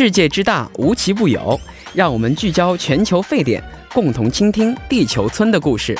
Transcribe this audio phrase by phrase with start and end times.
[0.00, 1.58] 世界之大，无奇不有。
[1.92, 3.60] 让我们聚焦全球沸点，
[3.92, 5.98] 共同倾听地球村的故事。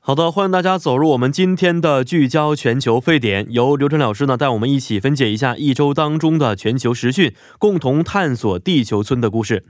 [0.00, 9.64] 好的，欢迎大家走入我们今天的聚焦全球沸点，由刘晨老师呢带我们一起分解一下一周当中的全球时讯，共同探索地球村的故事。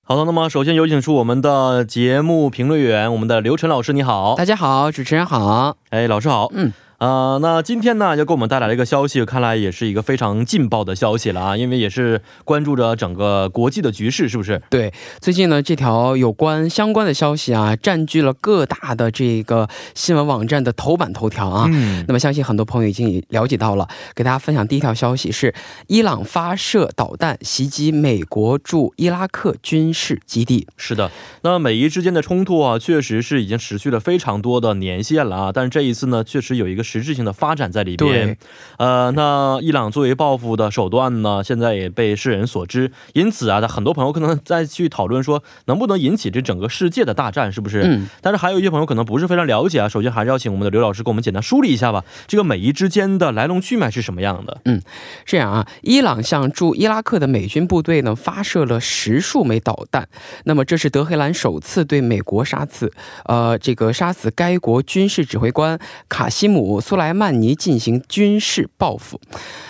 [0.00, 4.36] 好的，那么首先有请出我们的节目评论员，我们的刘晨老师，你好。
[4.36, 5.76] 大家好，主持人好。
[5.90, 6.48] 哎，老师好。
[6.54, 6.72] 嗯。
[7.02, 14.62] 呃，那今天呢，就给我们带来了一个消息，看来也是一个非常劲爆的消息了啊，因为也是关注着整个国际的局势，是不是？
[14.70, 21.68] 对，最近呢，这条有关相关的消息啊，占据了各大的这个新闻网站的头版头条啊。
[21.72, 22.04] 嗯。
[22.06, 25.52] 那么，相信很多朋友已经了解到了，给大家分享第一条消息是：
[25.88, 30.68] 伊朗发射导弹袭击美国驻伊拉克军事基地。
[30.76, 31.10] 是的，
[31.42, 36.84] 那美伊之间的冲突啊，确实是已经持续了非常多的年限了啊，但是这一次呢，确实有一个。
[36.92, 38.36] 实质性的发展在里边，
[38.76, 42.92] 呃，那伊朗作为报复的手段呢，现在也被世人所知。
[43.14, 47.82] 因此啊，很多朋友可能在去讨论说，能不能引起这整个世界的大战，是不是？
[47.82, 48.06] 嗯。
[48.20, 49.88] 但是还有一些朋友可能不是非常了解啊。
[49.88, 54.60] 首先还是要请我们的刘老师给我们简单梳理一下吧，这个美伊之间的来龙去脉是什么样的？
[54.66, 54.82] 嗯，
[55.24, 60.08] 这样啊，伊朗向驻伊拉克的美军部队呢发射了十数枚导弹，
[60.44, 62.92] 那么这是德黑兰首次对美国杀死，
[63.24, 66.81] 呃，这个杀死该国军事指挥官卡西姆。
[66.82, 69.20] 苏莱曼尼进行军事报复，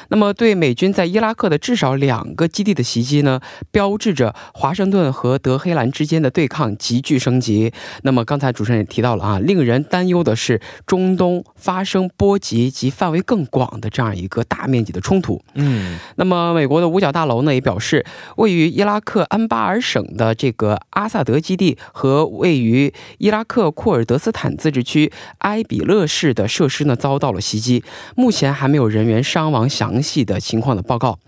[0.08, 3.38] 那么对美军在伊拉克的至少两个基地的袭击呢，
[3.70, 7.72] 标志着华盛顿和德黑兰之间的对抗急剧升级。
[8.02, 15.40] 那么刚才主持人也提到了啊，令人担忧的是中东发生波及及范围更广的这样一个大面积的冲突。
[15.54, 18.04] 嗯，那么美国的五角大楼呢也表示，
[18.36, 26.96] 位于伊拉克安巴尔省的这个阿萨德基地和位于伊拉克库尔德斯坦自治区埃比勒市的设施呢。
[27.02, 27.82] 遭到了袭击，
[28.14, 31.18] 目前还没有人员伤亡详细的情况的报告。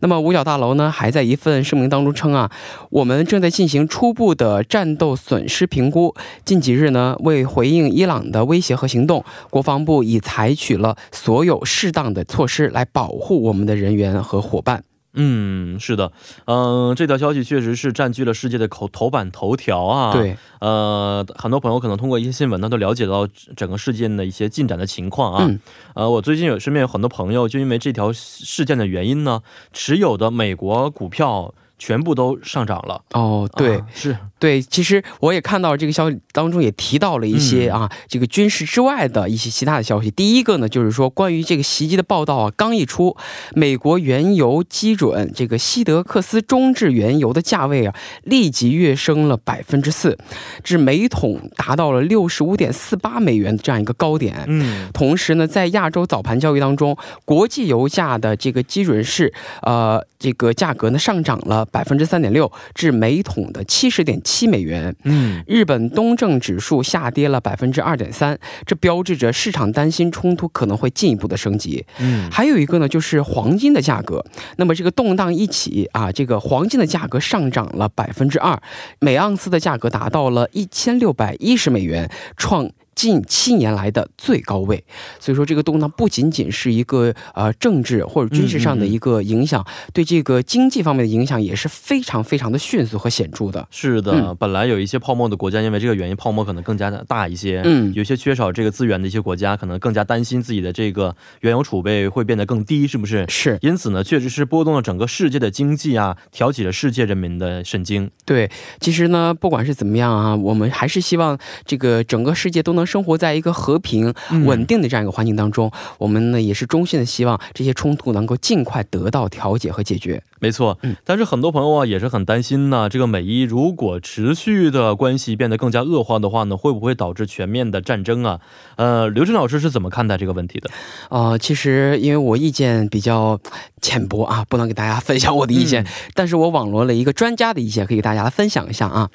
[0.00, 2.50] 那么五角大楼呢，还在一份声明当中称啊，
[2.90, 6.14] 我们正在进行初步的战斗损失评估。
[6.44, 14.84] 近几日呢，为回应伊朗的威胁和行动，国防部已采取了所有适当的措施来保护我们的人员和伙伴。
[15.14, 16.12] 嗯，是的，
[16.46, 20.12] 嗯，这条消息确实是占据了世界的口头版头条啊。
[20.12, 23.26] 对，呃，很多朋友可能通过一些新闻呢，都了解到
[23.56, 25.50] 整个事件的一些进展的情况啊。
[25.94, 29.40] 呃，我最近有身边有很多朋友，就因为这条事件的原因呢，
[29.72, 32.98] 持有的美国股票全部都上涨了。
[33.12, 34.16] 哦，对，是。
[34.38, 40.10] 对，其实我也看到这个消息当中也提到了一些啊，这个军事之外的一些其他的消息。
[40.10, 43.16] 第一个呢，就是说关于这个袭击的报道啊，刚一出，
[43.54, 50.18] 美国原油基准这个西德克斯中质原油的价位啊，立即跃升了百分之四，
[50.62, 54.44] 至每桶达到了六十五点四八美元的这样一个高点。
[54.46, 64.44] 嗯，同时呢，在亚洲早盘交易当中，国际油价的这个基准是呃，这个价格呢上涨了百分之三点六，至每桶的七十点七。
[64.54, 64.94] 美元。
[65.02, 71.84] 嗯，日本东证指数下跌了百分之二点三，这标志着市场担心冲突可能会进一步的升级。
[71.98, 74.24] 嗯，还有一个呢，就是黄金的价格。
[74.58, 78.56] 那么这个动荡一起啊，这个黄金的价格上涨了百分之二，
[79.00, 82.70] 每盎司的价格达到了一千六百一十美元，创。
[82.94, 84.84] 近七年来的最高位，
[85.18, 93.66] 所以说这个动荡不仅仅是一个呃政治或者军事上的一个影响，对这个经济方面的影响也是非常非常的迅速和显著的。
[93.70, 97.62] 是的，本来有一些泡沫的国家，因为这个原因泡沫可能更加的大一些。
[97.64, 103.24] 嗯，有些缺少这个资源的一些国家，可能更加担心自己的这个原油储备会变得更低，是不是？
[103.28, 103.58] 是。
[103.60, 108.10] 因此呢，确实是波动了整个世界的经济啊，挑起了世界人民的神经。
[108.24, 112.83] 对，其实呢，不管是怎么样啊，我们还是希望这个整个世界都能。
[112.84, 114.12] 生活在一个和平
[114.44, 120.22] 稳定的这样一个环境当中，我们呢也是衷心的希望这些冲突能够尽快得到调解和解决。
[120.40, 128.40] 没错，嗯，但是很多朋友啊也是很担心呢，这个美伊如果持续的关系变得更加恶化的话呢，会不会导致全面的战争啊？
[128.76, 130.68] 呃，刘晨老师是怎么看待这个问题的？
[131.08, 133.40] 呃，其实因为我意见比较
[133.80, 139.08] 浅薄啊，不能给大家分享我的意见，但是我网罗了一个专家的意见，可以给大家来分享一下啊。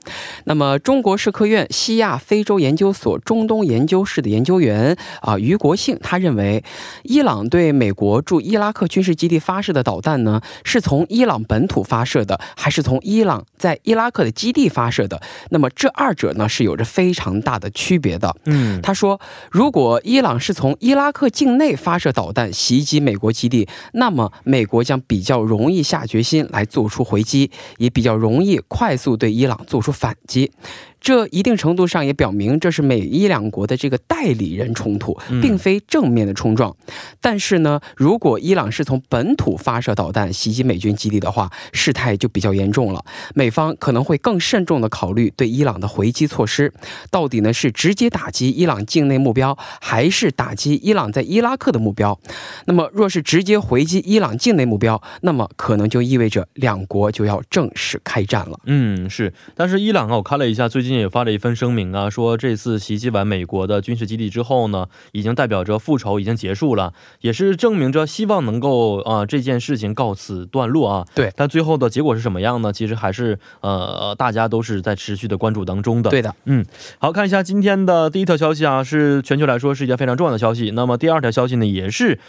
[0.46, 6.64] 那么，中国社科院西亚非洲研究所中东研究室的研究员啊于国庆，他认为，
[7.04, 15.22] 伊朗对美国驻伊拉克军事基地发射的导弹呢，是从伊朗本土发射的，还是从伊朗在伊拉克的基地发射的？
[15.50, 18.36] 那么这二者呢是有着非常大的区别的。
[18.46, 19.20] 嗯，他说，
[19.52, 30.52] 如果伊朗是从伊拉克境内发射导弹袭击美国基地，那么美国将比较容易下决心来做出回击，也比较容易快速对伊朗做出反击。
[31.00, 36.76] 这一定程度上也表明这是美伊两国的这个代理人冲突，并非正面的冲撞。
[37.22, 43.04] 但是呢，如果伊朗是从本土发射导弹袭击美军基地的话，事态就比较严重了。
[43.34, 46.74] 美方可能会更慎重的考虑对伊朗的回击措施，
[47.10, 52.20] 到底呢是直接打击伊朗境内目标，还是打击伊朗在伊拉克的目标？
[52.66, 58.60] 那么，若是直接回击伊朗境内目标，那么可能就意味着两国就要正式开战了。
[58.66, 59.34] 嗯，是。
[59.56, 71.06] 但是伊朗啊，我看了一下，最近也发了一份声明啊，说这次袭击完美国的军事基地之后呢，已经代表着复仇已经结束了，也是证明着希望能够啊这件事情告此段落啊。
[71.14, 71.32] 对。
[71.36, 72.72] 但最后的结果是什么样呢？
[72.72, 76.10] 其实还是呃大家都是在持续的关注当中的。
[76.10, 76.34] 对的。
[76.46, 76.66] 嗯，
[76.98, 80.72] 好看一下今天的第一条消息啊，是全球来说是一件非常重要的消息。
[80.72, 82.20] 那么第二条消息呢，也是。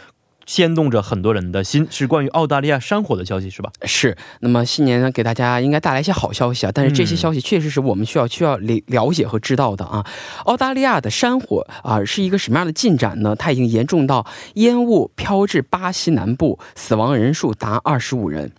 [0.51, 3.71] 牵动着很多人的心，是关于澳大利亚山火的消息，是吧？
[3.85, 4.17] 是。
[4.41, 10.05] 那么新年呢，给大家应该带来一些好消息啊，但是这些消息确实是我们需要需要了了解和知道的啊。
[10.47, 13.37] 澳大利亚的山火啊，是一个什么样的进展呢？
[13.37, 18.51] 它已经严重到烟雾飘至巴西南部，死亡人数达二十五人。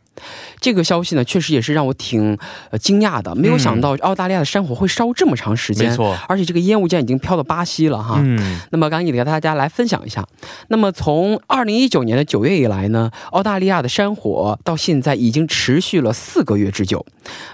[0.59, 2.37] 这个消息呢，确实也是让我挺
[2.69, 8.19] 呃惊讶的，没有想到澳大利亚的山火会烧这么长时间，没错，而且这个烟雾竟然已经飘到巴西了哈。
[8.23, 10.27] 嗯，那么赶紧给大家来分享一下。
[10.67, 17.05] 那么从二零一九年的九月以来呢，澳大利亚的山火到现在已经持续了四个月之久。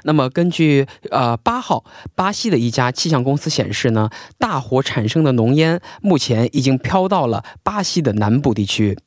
[0.04, 8.98] 那么根据呃八号巴西的一家气象公司显示呢，大火产生的浓烟目前已经飘到了巴西的南部地区。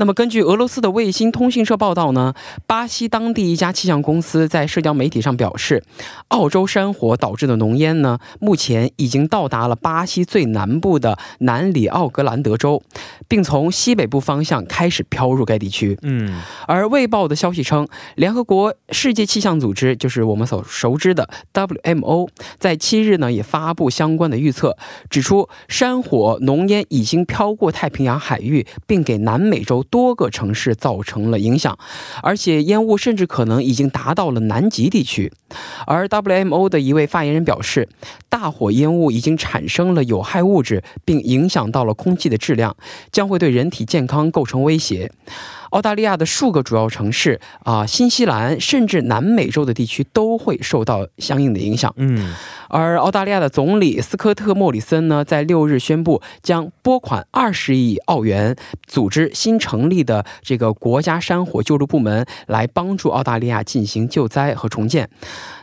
[0.00, 2.32] 那么，根据俄罗斯的卫星通讯社报道呢，
[2.66, 5.84] 巴西当地一家气象公司在社交媒体上表示，
[6.28, 12.82] 澳洲山火导致的浓烟呢，目前已经到达了巴西最南部的南里奥格兰德州，
[13.28, 15.98] 并从西北部方向开始飘入该地区。
[16.00, 22.26] 嗯，而卫报的消息称，联合国世界气象组织，就是我们所熟知的 WMO，
[22.58, 24.78] 在七日呢也发布相关的预测，
[25.10, 29.84] 指出山火浓烟已经飘过太平洋海域，并给南美洲。
[29.90, 31.78] 多个城市造成了影响，
[32.22, 35.32] 而且烟雾甚至可能已经达到了南极地区。
[35.86, 37.88] 而 WMO 的一位发言人表示，
[38.28, 42.76] 大火烟雾已经产生了有害物质，并影响到了空气的质量，
[43.10, 45.10] 将会对人体健康构成威胁。
[45.70, 51.92] 澳大利亚的数个主要城市啊，新西兰甚至南美洲的地区都会受到相应的影响。
[51.96, 52.34] 嗯，
[52.68, 58.56] 而澳大利亚的总理斯科特·莫里森呢，在六日宣布将拨款二十亿澳元，
[58.86, 65.08] 组织新成立的这个国家山火救助部门，来帮助澳大利亚进行救灾和重建。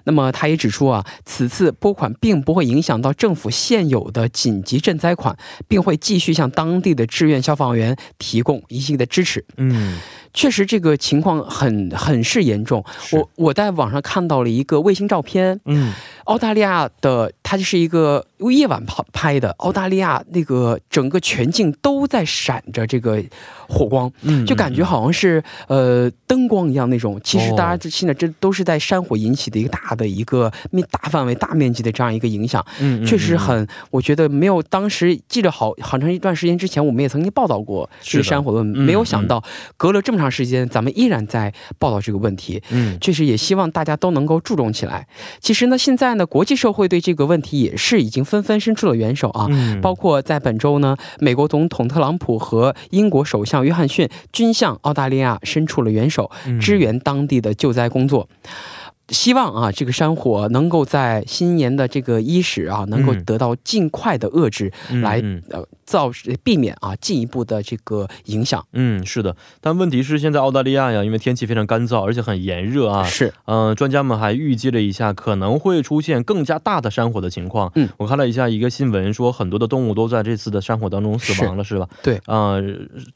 [0.05, 5.37] 那么，他也指出啊，此次拨款并不会影响到政府现有的紧急赈灾款，
[5.67, 9.43] 并会继续向当地的志愿消防员提供一系列的支持。
[9.57, 9.96] 嗯。
[10.33, 12.83] 确实，这个情况很很是严重。
[13.11, 15.93] 我我在网上看到了一个卫星照片，嗯，
[16.25, 23.23] 澳大利亚的，它就是一个夜晚拍拍的，澳大利亚那个整个全境都在闪着这个
[23.67, 27.19] 火光，嗯，就感觉好像是呃灯光一样那种。
[27.23, 39.43] 其实大家现在这都是在山火引起的一个大的一个面大范围、大面积的这样一个影响，嗯，确实很，我觉得没有当时记得好好长一段时间之前，我们也曾经报道过这个山火的，没有想到
[39.75, 40.27] 隔了这么长。
[40.27, 42.61] 时间，咱们依然在报道这个问题。
[42.69, 45.07] 嗯，确实也希望大家都能够注重起来。
[45.39, 49.47] 其实呢，现在呢，国际社会对这个问题也是已经纷纷伸出了援手啊。
[49.49, 58.27] 嗯，包括在本周呢，美国总统特朗普和英国首相约翰逊均向澳大利亚伸出了援手，支援当地的救灾工作。
[59.09, 64.71] 希望啊，这个山火能够在新年的这个伊始啊，能够得到尽快的遏制，
[65.01, 65.65] 来呃。
[65.87, 66.11] 造
[66.43, 68.61] 避免啊进一步的这个影响。
[68.73, 73.05] 嗯，是的，但问题是现在澳大利亚呀，因为天气非常干燥，而且很炎热啊。
[73.05, 77.71] 是，嗯，专家们还预计了一下可能会出现更加大的山火的情况。
[77.75, 81.87] 嗯，我看了一下一个新闻，说很多的动物都在这次的山火当中死亡了，是吧？
[82.03, 82.61] 对，呃，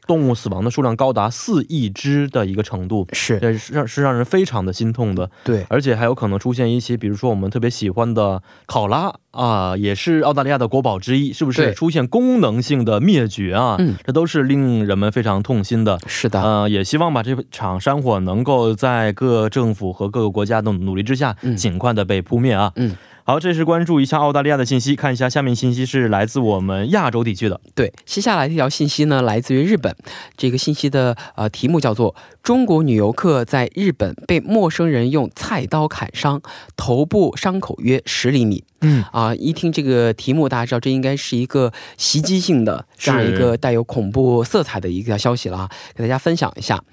[0.08, 3.38] 动物死亡的数量高达四亿只的一个程度，是
[3.74, 5.30] 让是让人非常的心痛的。
[5.44, 9.14] 对，而且还有可能出现一些，比如说我们特别喜欢的考拉。
[9.32, 13.78] 啊，也是澳大利亚的国宝之一，是不是出现功能性的灭绝啊？
[13.80, 15.98] 嗯，这都是令人们非常痛心的。
[16.06, 22.74] 是的，呃，也希望把这场山火能够在各政府和各个国家的努力之下，尽快的被扑灭啊。
[22.76, 22.94] 嗯。
[23.24, 24.96] 好，这是关注一下澳大利亚的信息。
[24.96, 27.62] 看一下下面信息是来自我们亚洲地区的。
[27.76, 29.96] 对，接下来这条信息呢，来自于日本。
[30.36, 36.42] 这个信息的呃题目叫做“中国女游客在日本被陌生人用菜刀砍伤，
[36.76, 38.64] 头部伤口约十厘米”。
[38.82, 46.84] 嗯啊，一听这个题目，大家知道这应该是一个袭击性的这样一个带有恐怖色彩的一个消息了啊，给大家分享一下。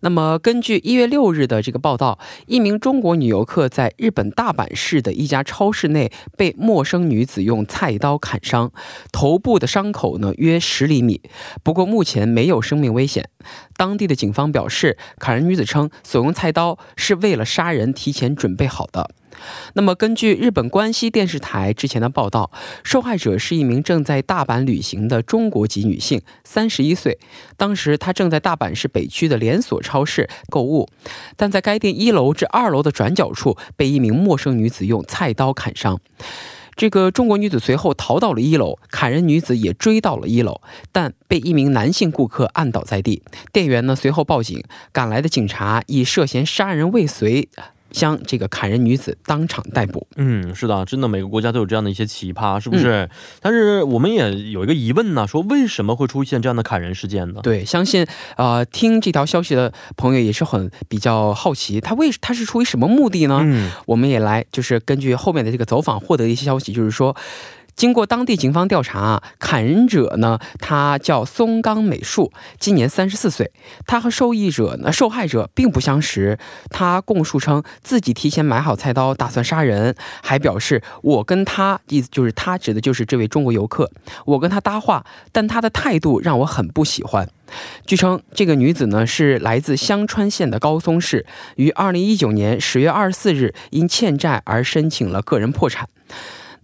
[0.00, 8.72] 那么根据一月六日的这个报道，一名中国女游客在日本大阪市的一家超市内被陌生女子用菜刀砍伤，
[9.12, 11.20] 头部的伤口呢约十厘米，
[11.62, 13.28] 不过目前没有生命危险。
[13.76, 19.10] 当地的警方表示，砍人女子称所用菜刀是为了杀人提前准备好的。
[19.74, 22.50] 那么，根据日本关西电视台之前的报道，
[22.82, 27.18] 受害者是一名正在大阪旅行的中国籍女性，三十一岁。
[27.56, 30.88] 当时她正在大阪市北区的连锁超市购物，
[31.36, 36.00] 但在该店一楼至二楼的转角处被一名陌生女子用菜刀砍伤。
[36.76, 40.60] 这个中国女子随后逃到了一楼，砍人女子也追到了一楼，
[40.90, 43.22] 但被一名男性顾客按倒在地。
[43.52, 44.60] 店员呢随后报警，
[44.90, 47.48] 赶来的警察以涉嫌杀人未遂。
[47.94, 50.06] 将这个砍人女子当场逮捕。
[50.16, 53.08] 嗯，是的，真的每个国家都有这样的一些奇葩，是不是？
[53.40, 57.40] 但是我们也有一个疑问呢，说为什么会出现这样的砍人事件呢？
[57.42, 58.04] 对，相信
[58.36, 63.38] 呃听这条消息的朋友也是很比较好奇，他为他是出于什么目的呢？
[63.42, 67.16] 嗯，我们也来就是根据后面的这个走访获得的一些消息，就是说。
[67.76, 73.50] 经过当地警方调查，砍人者呢，他叫松冈美树，今年三十四岁。
[73.86, 76.38] 他和受益者呢，受害者并不相识。
[76.70, 83.90] 他供述称自己提前买好菜刀，打算杀人，还表示我跟他意思就是他指的就是这位中国游客。
[84.26, 87.28] 我跟他搭话，但他的态度让我很不喜欢。
[87.86, 91.26] 据称，这个女子呢是来自香川县的高松市，
[91.56, 95.88] 于二零一九年十月二十四日因欠债而申请了个人破产。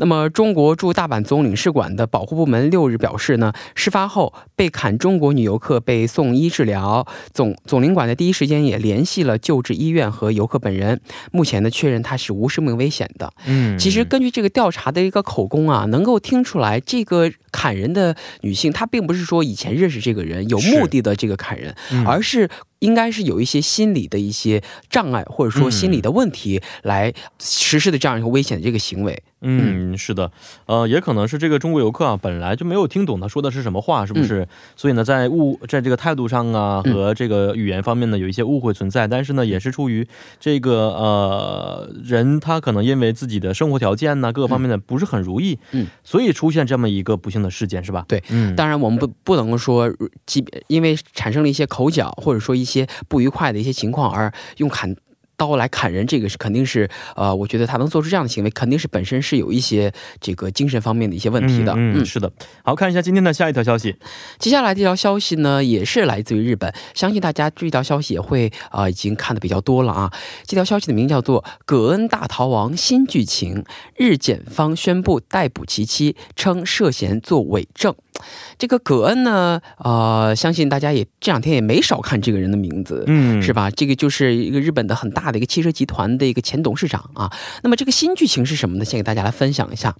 [0.00, 10.98] 那么，中国驻大阪总领事馆的保护部门六日表示呢，事发后被砍中国女游客被送医治疗，总总领馆的第一时间也联系了救治医院和游客本人，
[11.32, 13.30] 目前呢确认她是无生命危险的。
[13.44, 21.76] 嗯，其实根据这个调查的一个口供啊，能够听出来，这个砍人的女性她并不是说以前认识这个人有目的的这个砍人，
[22.06, 22.48] 而是。
[22.80, 29.22] 应该是有一些心理的一些障碍，或者说心理的问题来实施的这样一个危险的这个行为。
[29.42, 30.30] 嗯，是的，
[30.66, 34.46] 呃，也可能是这个中国游客啊，本来就没有听懂他说的是什么话，是不是？
[34.76, 39.08] 所以呢，在误在这个态度上啊和这个语言方面呢，有一些误会存在。
[39.08, 40.06] 但是呢，也是出于
[40.38, 48.04] 这个呃人他可能因为自己的生活条件呢各个方面的不是很如意，嗯，所以出现这么一个不幸的事件，是吧？
[48.06, 49.90] 对，嗯，当然我们不不能说，
[50.26, 52.69] 即便因为产生了一些口角，或者说一。
[52.69, 52.69] 些
[53.08, 54.96] 不愉快的一些情况，而用砍。
[55.40, 56.86] 刀来砍人，这个是肯定是，
[57.16, 61.72] 呃，我觉得他能做出这样的行为，肯定是本身是有一些这个精神方面的一些问题的。
[61.74, 62.30] 嗯，是的。
[62.62, 63.96] 好看一下今天的下一条消息。
[64.38, 70.12] 接下来这条消息呢，也是来自于日本，相信大家这条消息也会啊，已经看的比较多了啊。
[70.44, 73.62] 这条消息的名叫做《葛恩大逃亡新剧情》，
[73.96, 77.94] 日检方宣布逮捕其妻，称涉嫌做伪证。
[78.58, 83.70] 这个葛恩呢，呃，相信大家也这两天也没少看这个人的名字，嗯，是吧？
[83.70, 85.30] 这个就是一个日本的很大。
[85.30, 87.30] 的一个汽车集团的一个前董事长啊，
[87.62, 88.84] 那么这个新剧情是什么呢？
[88.84, 89.94] 先给大家来分享一下。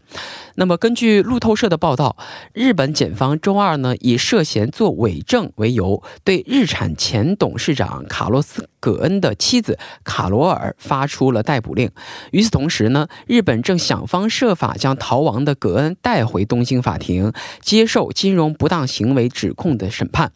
[0.56, 2.16] 那么根据路透社的报道，
[2.52, 11.90] 日本检方周二呢以涉嫌做伪证为由，对日产前董事长卡洛斯·葛恩的妻子卡罗尔发出了逮捕令。
[12.32, 20.32] 与此同时呢，日本正想方设法将逃亡的葛恩带回东京法庭，接受金融不当行为指控的审判。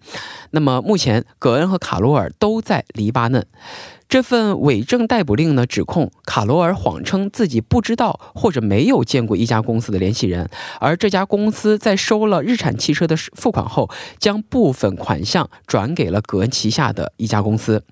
[0.50, 3.46] 那么目前，葛恩和卡罗尔都在黎巴嫩。
[4.08, 17.82] 这份伪证逮捕令呢，指控卡罗尔谎称自己不知道或者没有见过一家公司的联系人，而这家公司在收了日产汽车的付款后，将部分款项转给了葛恩旗下的一家公司。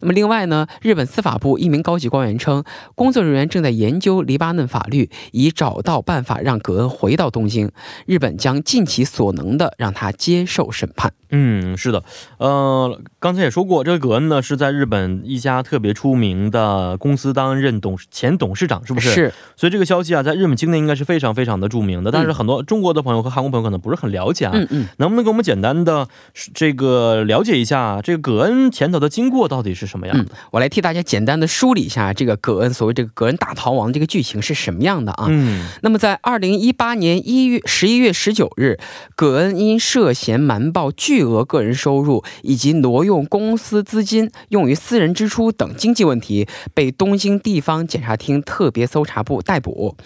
[0.00, 2.64] 那么，另外呢，日本司法部一名高级官员称，
[2.94, 7.70] 工作人员正在研究黎巴嫩法律，以找到办法让葛恩回到东京。
[8.06, 11.12] 日本将尽其所能的让他接受审判。
[11.32, 12.02] 嗯，是的，
[12.38, 19.10] 呃，刚才也说过，这个葛恩呢是在日本一家特别出名的公司担任董前董事长，是不是？
[19.10, 19.32] 是。
[19.56, 22.10] 所以这个消息啊，在日本境内应该是非常非常的著名的。
[22.10, 24.52] 但是很多中国的朋友和韩国朋友可能不是很了解啊。
[24.54, 24.88] 嗯嗯。
[24.96, 26.08] 能不能给我们简单的
[26.54, 30.32] 这个了解一下这个葛恩潜逃的经过到底是什么样的？
[30.50, 35.26] 我来替大家简单的梳理一下这个葛恩所谓这个葛恩大逃亡这个剧情是什么样的啊？
[35.28, 35.66] 嗯。
[35.82, 38.78] 那么在二零一八年一月十一月十九日，
[39.14, 49.96] 葛恩因涉嫌瞒报巨巨额个人收入以及挪用公司资金用于私人支出等经济问题，被东京地方检察厅特别搜查部逮捕。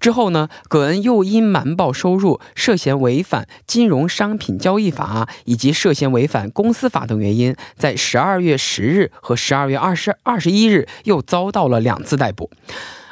[0.00, 12.50] 之后呢，葛恩又因瞒报收入、涉嫌违反金融商品交易法以及涉嫌违反公司法等原因，在十二月十日和十二月二十二十一日又遭到了两次逮捕。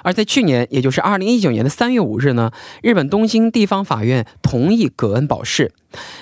[0.03, 2.51] 而在去年，也就是二零一九年的三月五日呢，
[2.83, 5.73] 日本东京地方法院同意葛恩保释。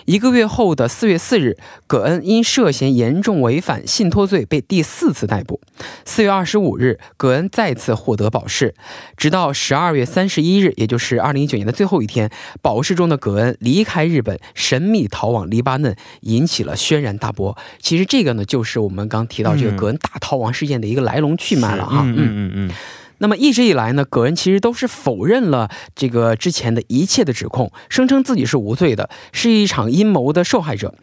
[0.07, 5.61] 一个月后的四月四日，葛恩因涉嫌严重违反信托罪被第四次逮捕。
[6.07, 8.75] 四月二十五日，葛恩再次获得保释。
[9.19, 12.31] 直到十二月三十一日，也就是二零一九年的最后一天，
[12.63, 17.55] 保释中的葛恩离开日本，神秘逃往黎巴嫩，引起了轩然大波。
[17.79, 22.03] 其实这个呢，就是我们刚提到这个葛恩大逃亡事件的一个来龙去脉了哈。
[22.07, 22.71] 嗯嗯嗯。
[23.19, 30.95] 那么一直以来呢，葛恩其实都是否认了这个之前的一切的指控，声称自己是无罪的，是一场阴谋的受害者。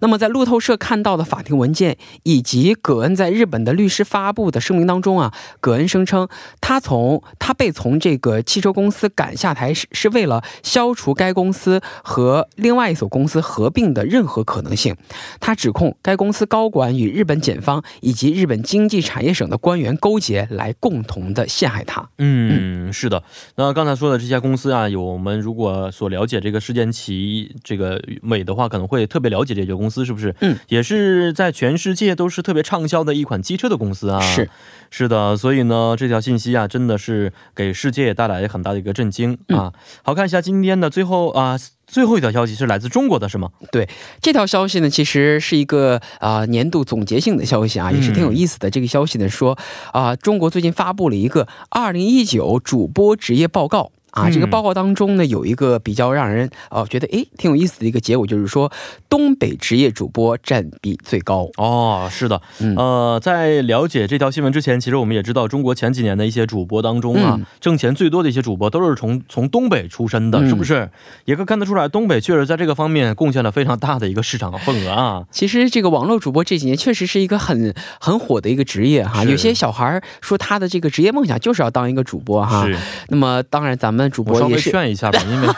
[0.00, 6.28] 那么在路透社看到的法庭文件以及葛恩在日本的律师发布的声明当中啊，葛恩声称
[6.60, 14.96] 他从他被从这个汽车公司赶下台是是为了消除该公司和另外一所公司合并的任何可能性。
[15.40, 21.46] 他指控该公司高管与日本检方以及日本经济产业省的官员勾结，来共同的。
[21.64, 23.22] 陷害他，嗯，是的。
[23.56, 30.34] 那刚才说的这家公司啊，有我们如果所了解这个事件其这个美的话，可能会特别了解这家公司，是不是？
[30.40, 34.20] 嗯，也是在全世界都是特别畅销的一款机车的公司啊。
[34.20, 34.50] 是，
[34.90, 35.34] 是的。
[35.38, 39.72] 所以呢，这条信息啊，真的是给世界带来很大的一个震惊啊。
[40.02, 41.56] 好看一下今天的最后啊。
[41.86, 43.50] 最后一条消息是来自中国的，是吗？
[43.70, 43.88] 对，
[44.20, 48.70] 这条消息呢，其实是一个啊年度总结性的消息啊，也是挺有意思的。
[48.70, 49.58] 这个消息呢说
[49.92, 53.92] 啊，中国最近发布了一个二零一九主播职业报告。
[54.14, 58.70] 啊，这个报告当中呢，有一个比较让人哦觉得哎挺有意思的一个结果，就是说
[59.08, 62.08] 东北职业主播占比最高哦。
[62.10, 62.40] 是的，
[62.76, 70.88] 呃，在了解这条新闻之前，其实我们也知道，中国前几年的一些主播当中啊，挣钱最多的一些主播都是从从东北出身的，是不是？
[71.24, 75.24] 也可以看得出来，东北确实在这个方面贡献了非常大的一个市场份额啊。
[75.32, 79.24] 其实这个网络主播这几年确实是一个很很火的一个职业哈。
[79.24, 82.64] 有些小孩说他的这个职业梦想就是要当一个主播哈。
[82.64, 82.76] 是。
[83.08, 84.03] 那么当然咱们。
[84.10, 85.48] 主播稍微劝一下吧， 因为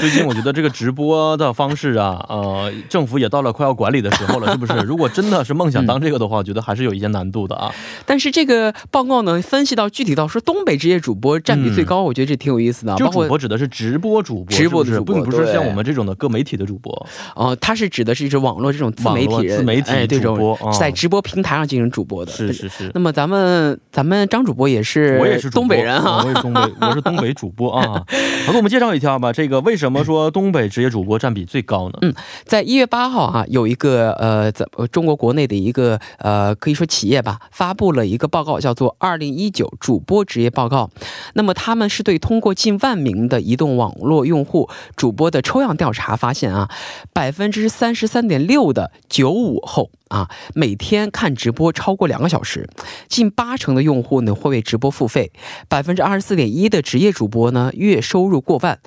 [0.00, 4.72] 最近我觉得这个直播的方式啊， 呃，政府也到了快要管理的时候了，是不是？
[4.86, 7.72] 如果真的是梦想当这个的话，我觉得还是有一些难度的啊。
[8.04, 12.94] 但是这个报告呢，分析到具体到说东北职业主播占比最高，我觉得这挺有意思的。
[12.96, 17.06] 这个主播指的是直播主播，直播的主播，并不是像我们这种的各媒体的主播。
[17.34, 22.32] 哦，他是指的是一种网络这种自媒体人，自媒体主播，在直播平台上进行主播的。
[22.32, 22.90] 是是是。
[22.94, 28.02] 那么咱们咱们张主播也是，我也是东北人啊，我也是东北，我是东北主主播啊。
[28.46, 29.30] 好，给我们介绍一下吧。
[29.30, 31.98] 这个为什么说东北职业主播占比最高呢？
[32.00, 40.90] 嗯，在一月八号啊，有一个呃，在中国国内的一个呃，可以说企业吧，发布了一个报告，叫做《二零一九主播职业报告》。
[41.34, 46.70] 那么他们是对通过近万名的移动网络用户主播的抽样调查发现啊，
[47.12, 49.90] 百分之三十三点六的九五后。
[50.14, 52.68] 啊，每天看直播超过两个小时，
[53.08, 55.32] 近八成的用户呢会为直播付费，
[55.68, 58.78] 百分之二十四点一的职业主播呢月收入过万。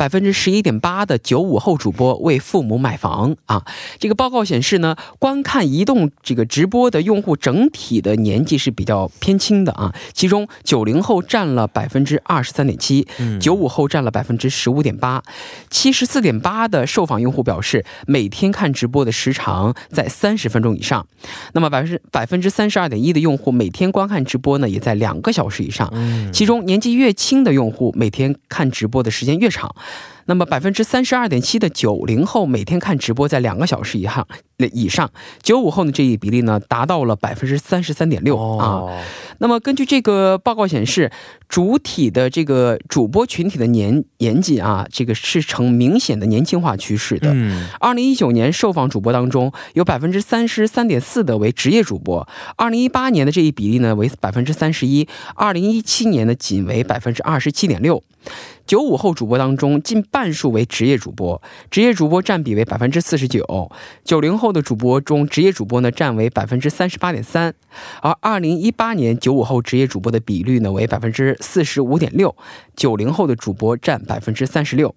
[0.00, 3.62] 百分之十一点八的九五后主播为父母买房啊！
[3.98, 13.06] 这个报告显示呢，观看移动这个直播的用户整体的年纪是比较偏轻的啊，其中九零后占了百分之二十三点七，
[13.38, 15.22] 九五后占了百分之十五点八，
[15.68, 21.06] 七十四点八的受访用户表示每天看直播的时长在三十分钟以上，
[21.52, 25.92] 那么百分之百分之三十二点一的用户每天观看直播呢也在两个小时以上，
[26.32, 29.70] 其中年纪越轻的用户每天看直播的时间越长。
[30.26, 34.26] 那么百分之三十二点七的九零后每天看直播在两个小时以上
[34.72, 35.10] 以上，
[35.42, 38.84] 九五后的这一比例呢达到了百分之三十三点六啊。
[39.38, 41.10] 那么根据这个报告显示，
[41.48, 47.34] 主体的这个主播群体的年年纪啊，这个是呈明显的年轻化趋势的。
[47.80, 58.04] 二零一九年受访主播当中，有百分之三十三点四的为职业主播，二零一八年的这一比例呢为百分之三十一，二零一七年呢仅为百分之二十七点六。
[58.70, 63.72] 九五后主播当中，近半数为职业主播，职业主播占比为百分之四十九。
[64.04, 67.52] 九零后的主播中，职业主播呢占为百分之三十八点三，
[68.00, 72.36] 而二零一八年九五后职业主播的比率呢为百分之四十五点六，
[72.76, 74.94] 九零后的主播占百分之三十六。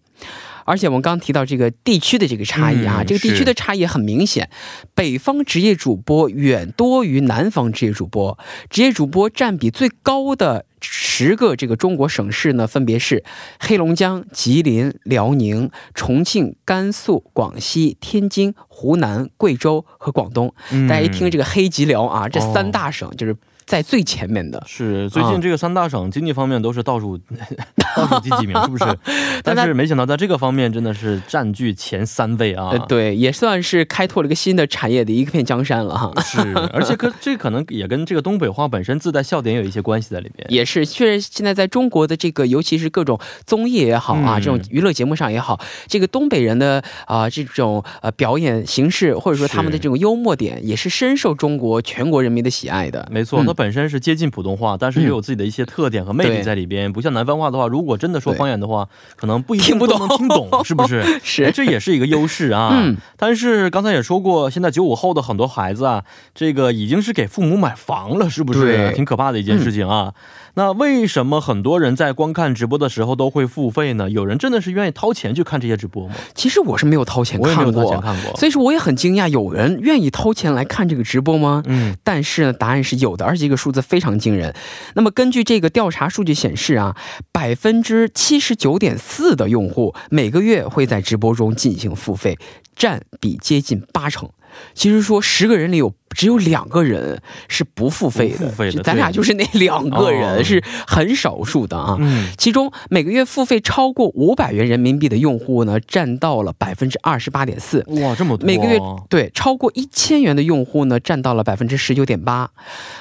[0.65, 4.49] 而且我们刚提到这个地区的这个差异啊，这个地区的差异很明显，
[4.95, 13.25] 北方职业主播远多于南方职业主播，职业主播占比最高的十个这个中国省市呢，分别是
[13.59, 20.53] 黑龙江、吉林、辽宁、重庆、甘肃、广西、天津、湖南、贵州和广东。
[20.87, 23.35] 大家一听这个黑吉辽啊，这三大省就是。
[23.65, 24.61] 在最前面的。
[24.67, 27.17] 是最近这个三大省经济方面都是倒数、
[27.95, 28.85] 倒数第几名，是不是？
[29.43, 32.69] 但是没想到在这个方面真的是占据前三位啊！
[32.71, 36.11] 呃，对，也算是开拓了一个新的产业的一片江山了哈。
[36.21, 36.39] 是，
[36.73, 40.45] 而且可这可能也跟这个东北话本身自带笑点有一些关系在里面。
[40.49, 53.07] 也是，确实现在在中国的这个，尤其是各种综艺也好啊，这种娱乐节目上也好，这个东北人的啊这种呃表演形式，或者说他们的这种幽默点，也是深受中国全国人民的喜爱的。
[53.11, 56.91] 没错，它本身是接近普通话，但是又有自己的一些特点和魅力在里边。
[56.91, 61.03] 不像南方话的话，如果真的说方言的话，可能不一定都能听懂，是不是？
[61.23, 62.71] 是，这也是一个优势啊。
[62.81, 62.97] 嗯。
[63.15, 68.91] 但是刚才也说过，现在九五后的很多孩子啊，这个已经是给父母买房了，是不是？
[68.93, 70.11] 挺可怕的一件事情啊。
[70.55, 74.09] 那为什么很多人在观看直播的时候都会付费呢？
[74.09, 76.13] 有人真的是愿意掏钱去看这些直播吗？
[76.35, 78.03] 其实我是没有掏钱看过，
[78.35, 81.63] 所以说我也很惊讶，有人愿意掏钱来看这个直播吗？
[81.65, 84.53] 嗯，但是呢，答案是有的，而且这个数字非常惊人。
[84.93, 86.95] 那么根据这个调查数据显示啊，
[87.31, 92.37] 百分之七十九点四的用户每个月会在直播中进行付费，
[92.75, 94.29] 占比接近八成。
[94.75, 95.93] 其实说十个人里有。
[96.13, 101.97] 只有两个人是不付费的，咱俩就是那两个人，是很少数的啊。
[102.37, 107.83] 其中每个月付费超过五百元人民币的用户呢，占到了百分之二十八点四。
[107.87, 108.45] 哇，这么多！
[108.45, 108.77] 每个月
[109.09, 112.51] 对超过一千元的用户呢，占到了百分之十九点八。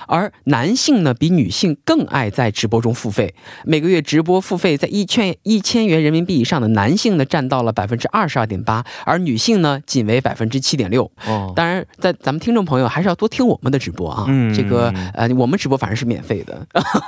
[0.07, 3.35] 而男性呢，比女性更爱在直播中付费。
[3.65, 11.11] 每个月直播付费在一千一千元人民币以上的男性呢，占到了百分之二十二点八，而女性呢，仅为百分之七点六。
[11.27, 13.02] 哦，当然，在咱们听众朋友还。
[13.03, 14.25] 还是要多听我们的直播啊！
[14.29, 16.65] 嗯，这个呃，我们直播反正是免费的。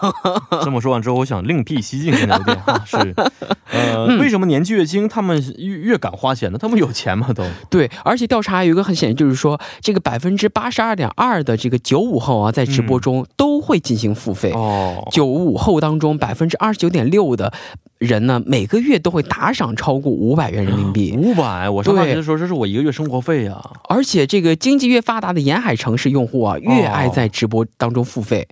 [0.64, 2.40] 这么说完之后，我想另辟蹊径，有点
[2.84, 2.96] 是
[3.70, 6.58] 呃，为什么年纪越轻，他们越越敢花钱呢？
[6.58, 7.28] 他们有钱吗？
[7.32, 14.50] 都对，而且调查有一个很显然，就是说这个百分之八十二点二的这个九五后啊，在直播中都会进行付费。
[14.52, 17.52] 哦，九五后当中百分之二十九点六的。
[18.04, 21.14] 人呢，每个月都会打赏超过五百元人民币。
[21.16, 23.60] 五百，我上大学的时候，这是我一个月生活费呀。
[23.88, 28.46] 而且，这个经济越发达的沿海城市用户啊，越爱在直播当中付费。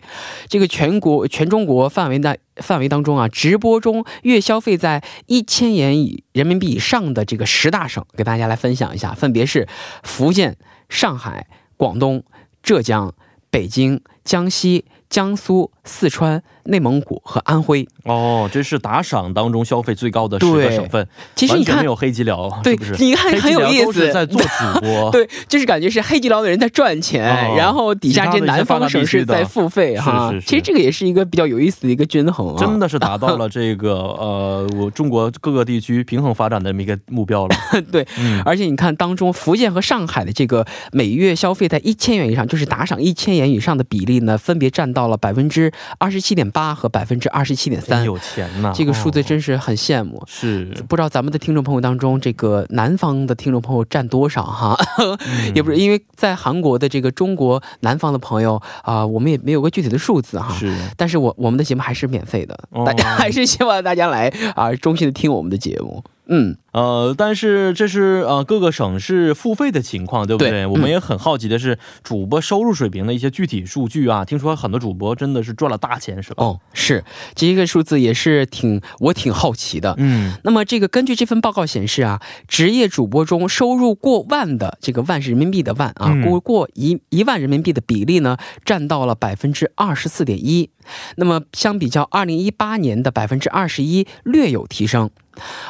[0.48, 9.68] 这个全国、全中国范围的范围当中啊，直播中月消费在一千元以人民币以上的这个十大省，给大家来分享一下，分别是
[10.02, 10.56] 福建、
[10.88, 12.24] 上海、广东、
[12.62, 13.14] 浙江、
[13.50, 14.84] 北京、江西。
[15.12, 21.06] 江苏、四川、内蒙古和安徽哦，这是打赏当中消费最高的十个省份。
[21.36, 27.22] 其实你看，没有黑吉辽，对，你看很有意思，在做主 播，对，就是感觉是黑吉辽的人在赚钱，
[27.56, 30.32] 然后底下这南方省市在付费哈。
[30.46, 37.54] 其实这个也是一个比较有意思的一个均衡，真的是达到了这个 呃，我中国各个地区平衡发展的这么一个目标了。
[37.92, 38.06] 对，
[38.46, 45.02] 而且你看当中福建和上海的这个每月消费在一千元以上，就是打赏一千元以上的比例呢，分别占到。
[45.02, 48.72] 到了百分之二十七点八和百分之二十七点三，有钱呐！
[48.74, 50.22] 这个数字真是很羡慕。
[50.26, 54.78] 是不知道咱们的听众朋友当中，这个南方的听众朋友占多少哈？
[55.54, 60.54] 也不是因为在韩国的这个中国南方的朋友啊，我们也没有个具体的数字哈。
[60.54, 66.04] 是， 但是我我们的节目还是免费的，大家 还是希望大家来啊，衷心的听我们的节目。
[66.26, 70.64] 嗯呃，但是这是呃各个省市付费的情况，对不对？
[70.64, 74.24] 我们也很好奇的是主播收入水平的一些具体数据啊。
[74.24, 76.44] 听说很多主播真的是赚了大钱，是吧？
[76.44, 77.04] 哦，是
[77.34, 79.94] 这一个数字也是挺我挺好奇的。
[79.98, 90.70] 嗯，那么这个根据这份报告显示啊，职业主播中收入过万的这个万是人民币的万啊，过过一一万人民币的比例呢，占到了百分之二十四点一。
[91.16, 95.10] 那么相比较二零一八年的百分之二十一，略有提升。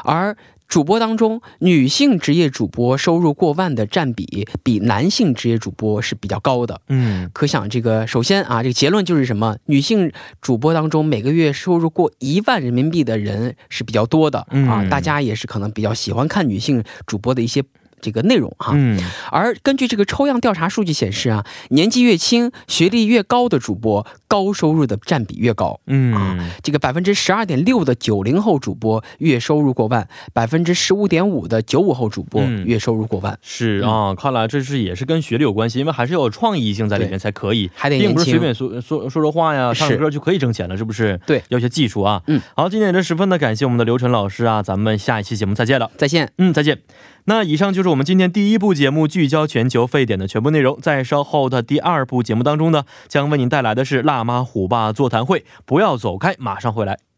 [0.04, 0.36] 而
[0.68, 6.80] 主播当中，女性职业主播收入过万的占比比男性职业主播是比较高的。
[6.88, 9.58] 嗯，可想这个，首先啊，这个结论就是什么？
[9.66, 17.62] 女性主播当中每个月收入过一万人民币的人是比较多的啊，大家也是可能比较喜欢看女性主播的一些。
[18.02, 26.12] 这个内容哈，嗯，而根据这个抽样调查数据显示啊，年纪越轻、学历越高的主播，高收入的占比越高，嗯。
[26.12, 41.20] 啊，这个百分之十二点六的九零后主播月收入过万，百分之十五点五的九五后主播月收入过万，是啊，看来这是也是跟学历有关系，因为还是要有创意性在里面才可以，还得并不是随便说说说说话呀，唱歌就可以挣钱了，是不是？
[41.24, 46.78] 对，要些技术啊，嗯，好，今天也是十分的感谢我们的刘晨老师啊，咱们下一期节目再见了，再见，嗯，再见。
[47.24, 50.78] 那以上就是我们今天第一部节目聚焦全球沸点的全部内容。
[50.80, 55.44] 在稍后的第二部节目当中呢，将为您带来的是辣妈虎爸座谈会。
[55.64, 57.11] 不要走开，马上回来。